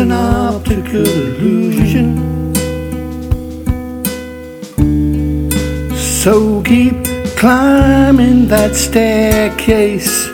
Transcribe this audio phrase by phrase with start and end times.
[0.00, 2.54] an optical illusion.
[5.96, 6.94] So keep
[7.36, 10.26] climbing that staircase.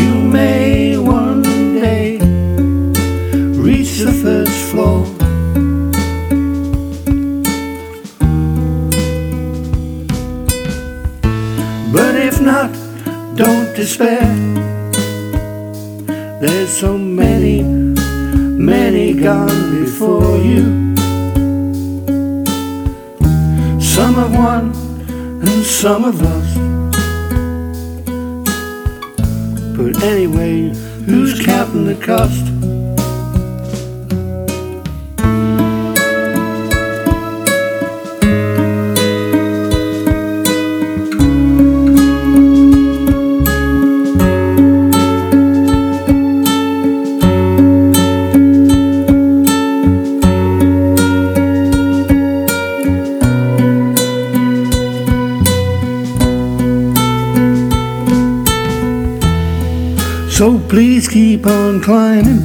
[0.00, 1.42] You may one
[1.80, 2.18] day
[3.60, 5.04] reach the first floor.
[11.92, 12.72] But if not,
[13.36, 14.26] don't despair.
[16.40, 17.81] There's so many
[19.22, 20.96] gone before you.
[23.80, 24.72] Some have won
[25.46, 26.56] and some have lost.
[29.76, 30.70] But anyway,
[31.04, 32.81] who's counting the cost?
[60.42, 62.42] So please keep on climbing.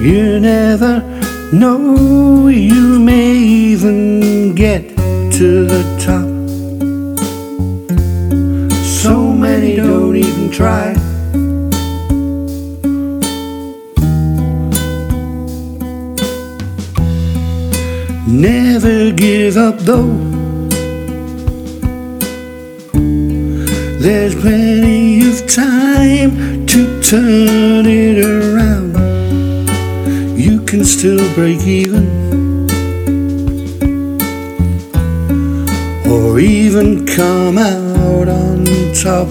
[0.00, 1.02] You never
[1.52, 4.88] know, you may even get
[5.36, 6.24] to the top.
[8.82, 10.94] So many don't even try.
[18.26, 20.35] Never give up though.
[24.06, 28.94] There's plenty of time to turn it around.
[30.38, 32.06] You can still break even,
[36.08, 38.64] or even come out on
[38.94, 39.26] top.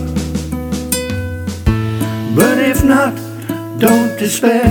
[2.35, 3.15] But if not,
[3.79, 4.67] don't despair.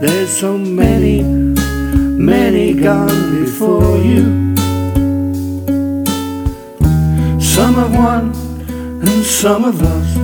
[0.00, 4.51] There's so many, many gone before you.
[7.72, 8.24] Some have won
[9.02, 10.18] and some have lost.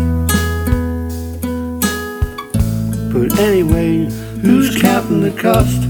[3.10, 4.04] But anyway,
[4.42, 5.81] who's counting the cost?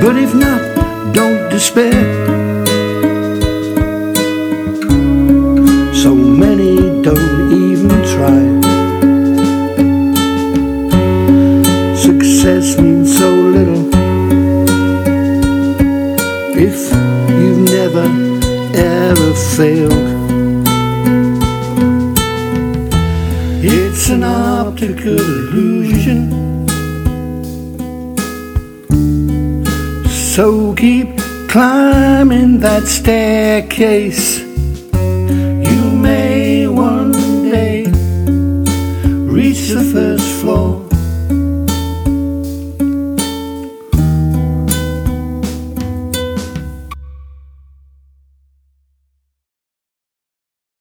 [0.00, 0.62] But if not,
[1.12, 2.04] don't despair.
[5.92, 8.42] So many don't even try.
[11.96, 13.90] Success means so little
[16.56, 18.06] if you've never
[18.74, 20.22] ever failed.
[23.64, 26.20] It's an optical illusion.
[30.34, 34.40] So keep climbing that staircase.
[35.68, 37.12] You may one
[37.50, 37.84] day
[39.30, 40.11] reach the first.